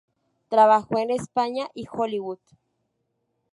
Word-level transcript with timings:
Trabajó 0.49 0.97
en 0.97 1.11
España 1.11 1.67
y 1.75 1.85
Hollywood. 1.93 2.39